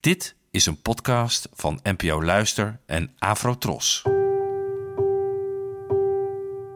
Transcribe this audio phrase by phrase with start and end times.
[0.00, 4.02] Dit is een podcast van NPO Luister en Afrotros.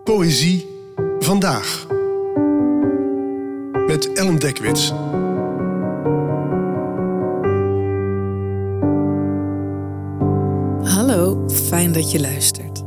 [0.05, 0.67] Poëzie
[1.19, 1.87] vandaag.
[3.87, 4.89] Met Ellen Dekwits.
[10.95, 12.83] Hallo, fijn dat je luistert.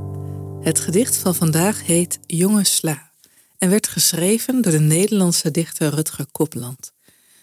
[0.61, 3.11] Het gedicht van vandaag heet Jonge Sla
[3.57, 6.93] en werd geschreven door de Nederlandse dichter Rutger Kopland.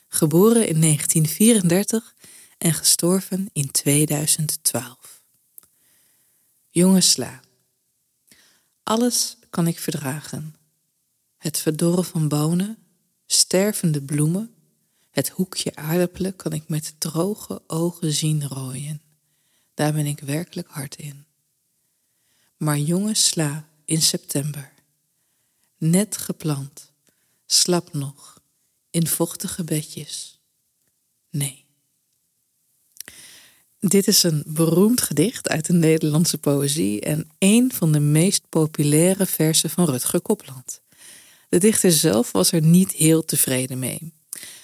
[0.09, 2.15] Geboren in 1934
[2.65, 5.23] en gestorven in 2012.
[6.71, 7.41] Jonge Sla.
[8.83, 10.55] Alles kan ik verdragen.
[11.37, 12.79] Het verdorren van bonen,
[13.27, 14.55] stervende bloemen,
[15.11, 19.03] het hoekje aardappelen kan ik met droge ogen zien rooien.
[19.75, 21.25] Daar ben ik werkelijk hard in.
[22.57, 24.73] Maar jonge sla in september,
[25.77, 26.93] net geplant,
[27.47, 28.41] slap nog,
[28.91, 30.41] in vochtige bedjes.
[31.31, 31.64] Nee.
[33.87, 39.27] Dit is een beroemd gedicht uit de Nederlandse poëzie en een van de meest populaire
[39.27, 40.81] versen van Rutger Kopland.
[41.49, 44.13] De dichter zelf was er niet heel tevreden mee.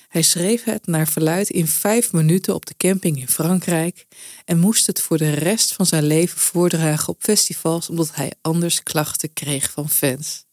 [0.08, 4.06] Hij schreef het naar verluid in vijf minuten op de camping in Frankrijk
[4.44, 8.82] en moest het voor de rest van zijn leven voordragen op festivals omdat hij anders
[8.82, 10.44] klachten kreeg van fans.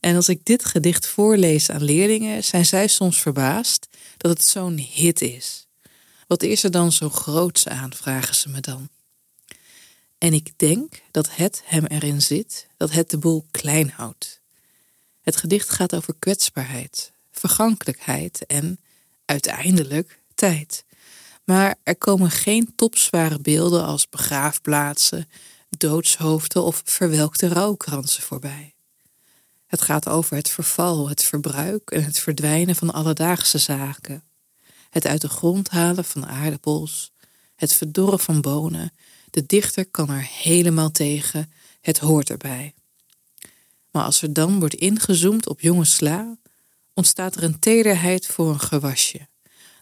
[0.00, 4.78] En als ik dit gedicht voorlees aan leerlingen, zijn zij soms verbaasd dat het zo'n
[4.78, 5.65] hit is.
[6.26, 8.88] Wat is er dan zo groots aan, vragen ze me dan.
[10.18, 14.40] En ik denk dat het hem erin zit, dat het de boel klein houdt.
[15.20, 18.80] Het gedicht gaat over kwetsbaarheid, vergankelijkheid en
[19.24, 20.84] uiteindelijk tijd.
[21.44, 25.28] Maar er komen geen topzware beelden als begraafplaatsen,
[25.68, 28.74] doodshoofden of verwelkte rouwkransen voorbij.
[29.66, 34.22] Het gaat over het verval, het verbruik en het verdwijnen van alledaagse zaken.
[34.96, 37.12] Het uit de grond halen van aardappels,
[37.56, 38.92] het verdorren van bonen.
[39.30, 42.74] De dichter kan er helemaal tegen, het hoort erbij.
[43.90, 46.36] Maar als er dan wordt ingezoomd op jonge sla,
[46.94, 49.28] ontstaat er een tederheid voor een gewasje,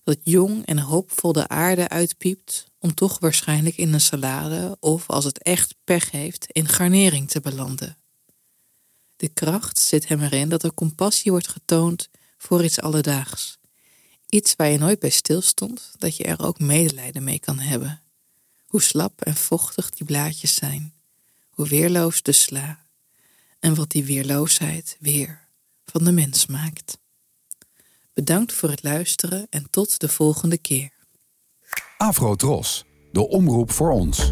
[0.04, 5.25] dat jong en hoopvol de aarde uitpiept om toch waarschijnlijk in een salade of, als
[5.25, 7.96] het echt pech heeft, in garnering te belanden.
[9.16, 13.58] De kracht zit hem erin dat er compassie wordt getoond voor iets alledaags.
[14.34, 18.02] Iets waar je nooit bij stilstond, dat je er ook medelijden mee kan hebben.
[18.66, 20.94] Hoe slap en vochtig die blaadjes zijn,
[21.50, 22.86] hoe weerloos de sla,
[23.60, 25.48] en wat die weerloosheid weer
[25.84, 26.98] van de mens maakt.
[28.12, 30.90] Bedankt voor het luisteren en tot de volgende keer.
[31.96, 34.30] Afro Tros, de omroep voor ons.